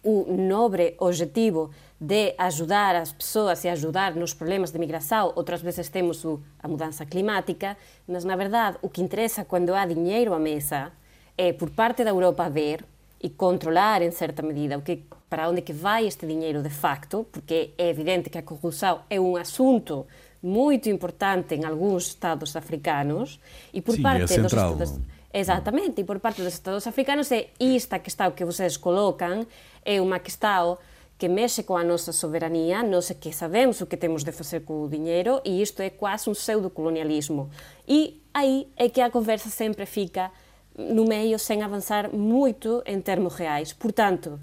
[0.04, 5.88] o nobre objetivo de ajudar as pessoas e ajudar nos problemas de migração, outras vezes
[5.88, 7.76] temos o, a mudança climática,
[8.08, 10.90] mas na verdade o que interessa quando há dinheiro à mesa
[11.38, 12.84] é por parte da Europa ver
[13.22, 17.24] e controlar em certa medida o que para onde que vai este dinheiro de facto,
[17.30, 20.04] porque é evidente que a corrupção é um assunto
[20.42, 23.38] muito importante em alguns estados africanos
[23.72, 27.30] e por Sim, parte é central, dos estados, exatamente, e por parte dos estados africanos
[27.30, 29.46] é esta questão que vocês colocam
[29.84, 30.78] é uma questão
[31.16, 34.64] que mexe com a nossa soberania, nós é que sabemos o que temos de fazer
[34.64, 37.48] com o dinheiro e isto é quase um pseudo-colonialismo.
[37.86, 40.32] E aí é que a conversa sempre fica
[40.76, 43.72] no meio sem avançar muito em termos reais.
[43.72, 44.40] Portanto,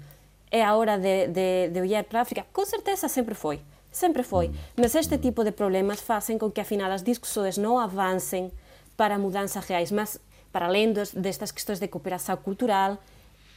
[0.50, 2.46] é a hora de, de, de olhar para a África?
[2.50, 3.60] Com certeza sempre foi.
[3.90, 4.50] Sempre foi.
[4.76, 8.52] Mas este tipo de problemas fazem com que, afinal, as discussões não avancem
[8.96, 10.20] para mudanças reais, mas
[10.52, 13.02] para além dos, destas questões de cooperação cultural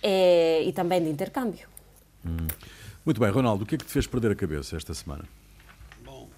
[0.02, 1.68] e, e também de intercâmbio.
[2.26, 2.48] Hum.
[3.06, 5.26] Muito bem, Ronaldo, o que é que te fez perder a cabeça esta semana?
[6.06, 6.30] Bom,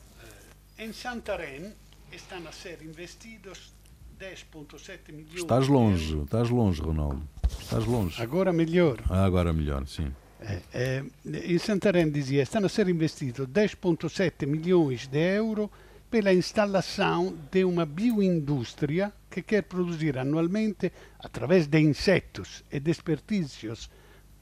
[0.77, 1.71] eh, em Santarém
[2.11, 3.71] estão a ser investidos
[4.19, 5.35] 10,7 milhões.
[5.35, 7.21] Estás longe, estás longe, Ronaldo.
[7.61, 8.21] Estás longe.
[8.21, 8.97] Agora melhor.
[9.09, 10.11] Ah, agora melhor, sim.
[10.47, 15.71] Eh, eh, in Santarém dizia stanno a ser investidos 10,7 milioni di euro
[16.07, 23.89] per la installação de uma bioindústria que quer produzir anualmente, através de insetos e desperdícios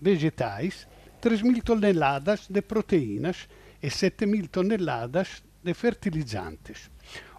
[0.01, 0.87] vegetais,
[1.21, 3.47] 3.000 toneladas de proteínas
[3.81, 6.91] e 7.000 toneladas de fertilizantes.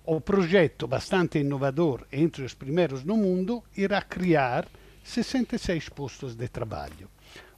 [0.06, 4.66] O projeto, bastante inovador entre os primeiros no mundo, irá criar
[5.04, 7.13] 66 postos de trabalho.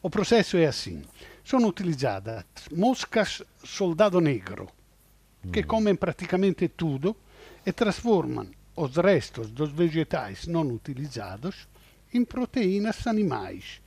[0.06, 1.02] O processo é assim:
[1.44, 4.68] são utilizadas moscas soldado negro,
[5.52, 5.66] que hum.
[5.66, 7.16] comem praticamente tudo
[7.66, 11.66] e transformam os restos dos vegetais não utilizados
[12.14, 13.82] em proteínas animais,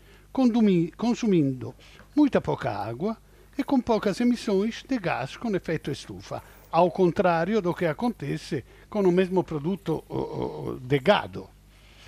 [0.98, 1.74] consumindo
[2.14, 3.16] muita pouca água
[3.58, 9.00] e com poucas emissões de gás com efeito estufa, ao contrário do que acontece com
[9.00, 10.04] o mesmo produto
[10.82, 11.50] de gado.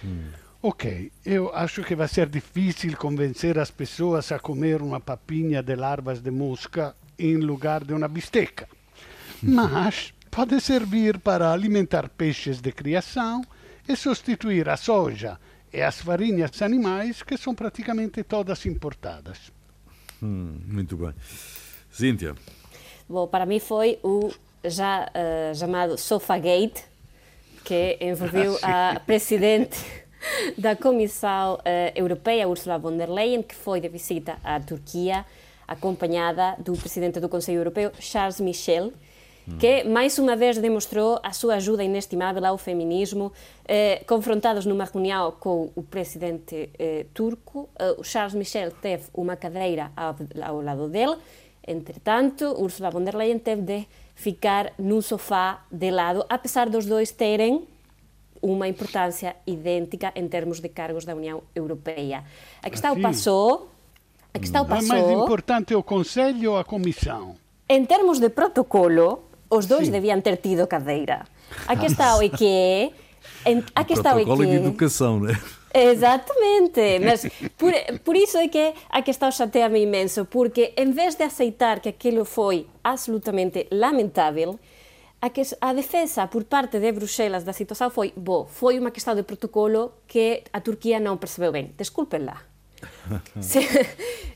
[0.04, 0.32] Hum.
[0.64, 5.76] Ok, eu acho que vai ser difícil convencer as pessoas a comer uma papinha de
[5.76, 8.70] larvas de mosca em lugar de uma bisteca.
[9.42, 13.42] Mas pode servir para alimentar peixes de criação
[13.90, 15.40] e substituir a soja
[15.74, 19.52] e as farinhas animais que são praticamente todas importadas.
[20.22, 21.16] Hum, muito bem.
[21.90, 22.36] Cíntia.
[23.10, 24.32] Bom, para mim foi o
[24.64, 26.84] já uh, chamado Sofagate,
[27.66, 29.80] que envolveu ah, a presidente
[30.58, 31.60] da Comissão uh,
[31.96, 35.26] Europeia, Ursula von der Leyen, que foi de visita à Turquia,
[35.68, 38.92] acompanhada do presidente do Conselho Europeu, Charles Michel,
[39.60, 43.32] que mais uma vez demonstrou a sua ajuda inestimável ao feminismo,
[43.68, 47.70] eh, confrontados numa reunião com o presidente eh, turco.
[47.80, 51.16] Eh, Charles Michel teve uma cadeira ao, ao, lado dele,
[51.66, 57.12] entretanto, Ursula von der Leyen teve de ficar num sofá de lado, apesar dos dois
[57.12, 57.68] terem
[58.42, 62.24] uma importância idêntica em termos de cargos da União Europeia.
[62.62, 63.02] A questão assim.
[63.02, 63.70] passou.
[64.34, 64.96] A questão passou.
[64.96, 67.36] É mais importante o Conselho ou a Comissão?
[67.70, 69.92] Em termos de protocolo, os dois Sim.
[69.92, 71.26] deviam ter tido cadeira.
[71.68, 72.92] A questão é que
[73.76, 74.36] a questão é que...
[74.46, 75.40] de educação, né?
[75.74, 77.26] Exatamente, mas
[77.58, 77.74] por,
[78.04, 82.26] por isso é que a questão chateia-me imenso, porque em vez de aceitar que aquilo
[82.26, 84.60] foi absolutamente lamentável,
[85.22, 89.14] a que a defensa por parte de Bruxelas da situación foi, bo, foi unha questão
[89.14, 91.78] de protocolo que a Turquía non percebeu ben.
[91.78, 92.50] Desculpenla.
[93.40, 93.62] Se,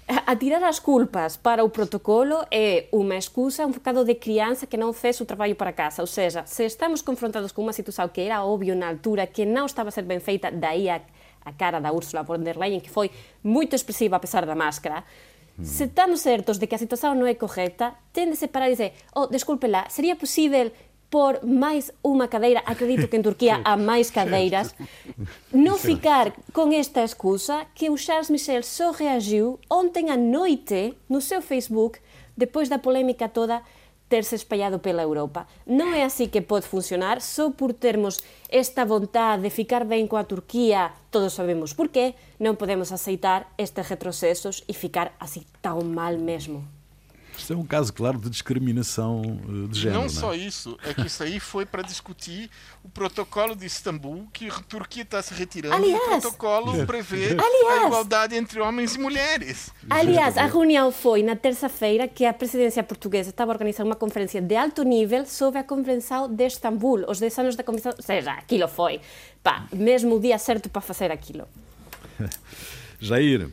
[0.05, 4.77] a tirar as culpas para o protocolo é unha excusa, un bocado de crianza que
[4.77, 6.05] non fez o traballo para casa.
[6.05, 9.65] Ou seja, se estamos confrontados con unha situación que era obvio na altura, que non
[9.65, 11.01] estaba a ser ben feita, daí a,
[11.41, 13.09] a cara da Úrsula von der Leyen, que foi
[13.41, 15.01] moito expresiva a pesar da máscara,
[15.63, 19.87] Se estamos certos de que a situación non é correcta, tendese para dizer, oh, desculpela,
[19.87, 20.75] sería posible
[21.07, 24.75] por máis unha cadeira, acredito que en Turquía há máis cadeiras,
[25.55, 31.23] non ficar con esta excusa que o Charles Michel só reagiu ontem à noite no
[31.23, 32.03] seu Facebook,
[32.35, 33.63] depois da polémica toda,
[34.09, 35.47] ter-se espallado pela Europa.
[35.65, 40.27] Non é así que pode funcionar, só por termos esta vontade de ficar ben coa
[40.27, 46.19] Turquía, todos sabemos por qué, non podemos aceitar estes retrocesos e ficar así tão mal
[46.21, 46.74] mesmo.
[47.37, 50.01] Isto é um caso claro de discriminação eh, de género.
[50.01, 50.19] Não, não é?
[50.19, 52.49] só isso, é que isso aí foi para discutir
[52.83, 57.83] o protocolo de Istambul, que a Turquia está se retirando aliás, o protocolo prevê aliás,
[57.83, 59.71] a igualdade entre homens e mulheres.
[59.89, 64.55] Aliás, a reunião foi na terça-feira que a presidência portuguesa estava organizando uma conferência de
[64.55, 68.67] alto nível sobre a Convenção de Istambul, os 10 anos da Convenção, ou seja, aquilo
[68.67, 69.01] foi,
[69.43, 71.47] pá, mesmo o dia certo para fazer aquilo.
[72.99, 73.49] Jair,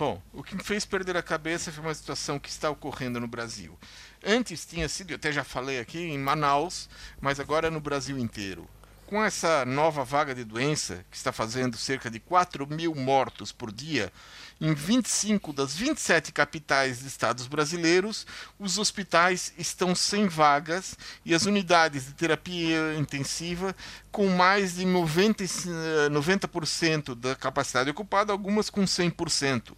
[0.00, 3.28] Bom, o que me fez perder a cabeça foi uma situação que está ocorrendo no
[3.28, 3.78] Brasil.
[4.24, 6.88] Antes tinha sido, eu até já falei aqui, em Manaus,
[7.20, 8.66] mas agora é no Brasil inteiro.
[9.04, 13.70] Com essa nova vaga de doença, que está fazendo cerca de 4 mil mortos por
[13.70, 14.10] dia,
[14.58, 18.26] em 25 das 27 capitais de estados brasileiros,
[18.58, 20.96] os hospitais estão sem vagas
[21.26, 23.76] e as unidades de terapia intensiva
[24.10, 29.76] com mais de 90%, 90 da capacidade ocupada, algumas com 100%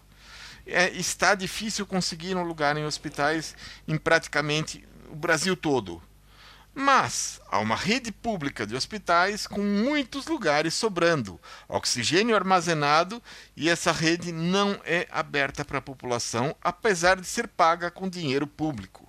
[0.67, 3.57] é, está difícil conseguir um lugar em hospitais
[3.87, 6.03] em praticamente o Brasil todo.
[6.75, 11.39] Mas há uma rede pública de hospitais com muitos lugares sobrando,
[11.69, 13.23] oxigênio armazenado
[13.55, 18.47] e essa rede não é aberta para a população, apesar de ser paga com dinheiro
[18.47, 19.07] público.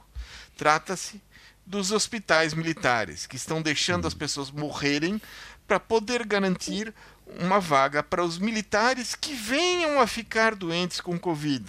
[0.58, 1.22] Trata-se
[1.66, 5.22] dos hospitais militares, que estão deixando as pessoas morrerem
[5.66, 6.93] para poder garantir
[7.39, 11.65] uma vaga para os militares que venham a ficar doentes com Covid.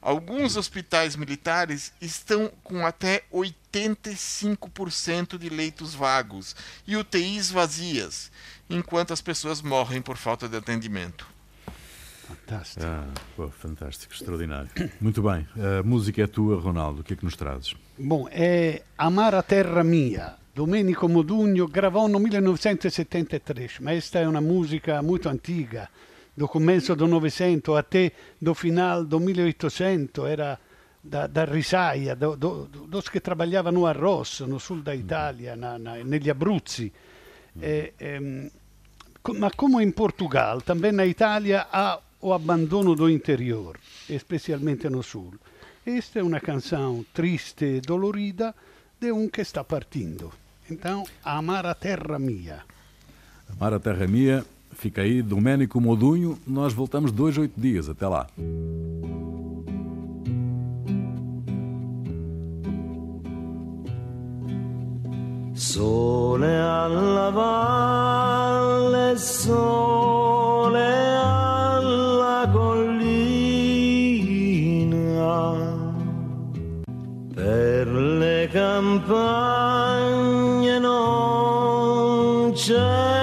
[0.00, 6.54] Alguns hospitais militares estão com até 85% de leitos vagos
[6.86, 8.30] e UTIs vazias,
[8.70, 11.26] enquanto as pessoas morrem por falta de atendimento.
[12.26, 12.84] Fantástico.
[12.84, 14.68] Ah, pô, fantástico, extraordinário.
[15.00, 15.46] Muito bem.
[15.56, 17.00] A música é tua, Ronaldo.
[17.00, 17.74] O que é que nos trazes?
[17.98, 24.40] Bom, é Amar a Terra Mia, Domenico Modugno gravò nel 1973, ma questa è una
[24.40, 25.86] musica molto antica,
[26.32, 30.58] do comienzo del Novecento, até do final del 1800, era
[30.98, 35.76] da, da Risaia, do, do, dos che lavoravano a Rosso, no sul da Italia, na,
[35.76, 36.90] na, negli Abruzzi.
[37.60, 38.50] E, e,
[39.34, 43.78] ma come in Portugal, também na Itália há o abandono do interior,
[44.08, 45.38] especialmente no sul.
[45.82, 48.54] Questa è una canzone triste e dolorida
[48.96, 50.44] di un che sta partendo.
[50.70, 52.58] Então, Amar a Terra Mia.
[53.48, 56.38] Amar a Terra Mia, fica aí, Doménico Modunho.
[56.46, 57.88] Nós voltamos dois, oito dias.
[57.88, 58.26] Até lá.
[65.54, 73.06] Sole alla valle, sole alla collina,
[77.34, 79.85] per le campagne
[82.56, 83.15] 这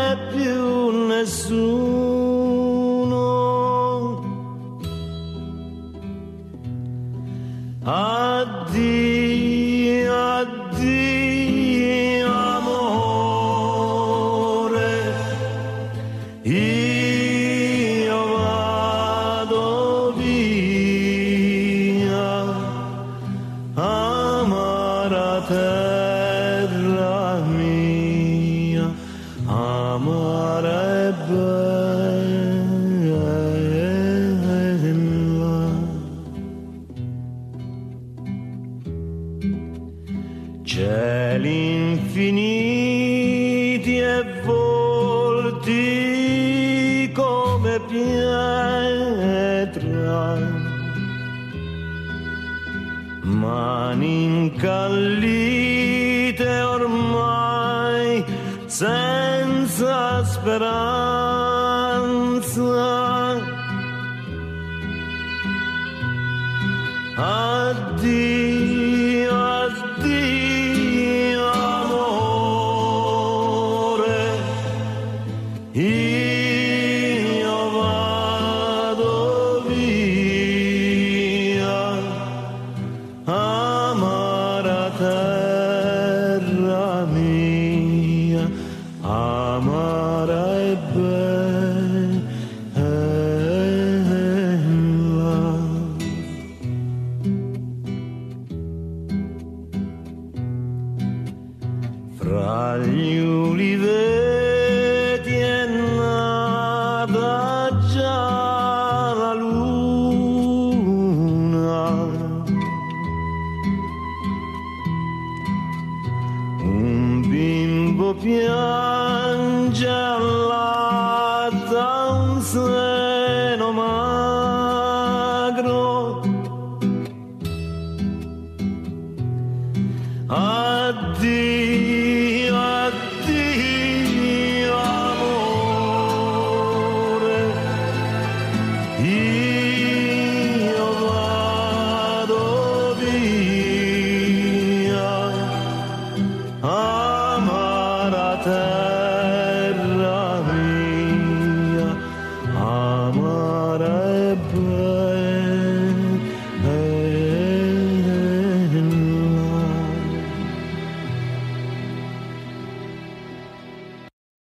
[89.03, 89.82] Amen.